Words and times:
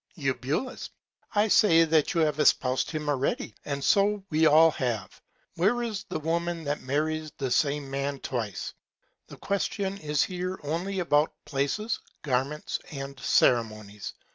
Eu. 0.15 0.75
I 1.35 1.47
say, 1.47 1.77
you 1.87 2.19
have 2.21 2.39
espous'd 2.39 2.89
him 2.89 3.07
already, 3.07 3.53
and 3.65 3.83
so 3.83 4.23
we 4.31 4.41
have 4.41 4.51
all. 4.51 5.09
Where 5.53 5.83
is 5.83 6.05
the 6.05 6.17
Woman 6.17 6.63
that 6.63 6.81
marries 6.81 7.31
the 7.37 7.51
same 7.51 7.91
Man 7.91 8.17
twice? 8.19 8.73
The 9.27 9.37
Question 9.37 9.99
is 9.99 10.23
here 10.23 10.57
only 10.63 10.97
about 10.97 11.33
Places, 11.45 11.99
Garments 12.23 12.79
and 12.91 13.19
Ceremonies. 13.19 14.15